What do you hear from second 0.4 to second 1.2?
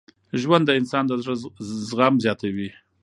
ژوند د انسان د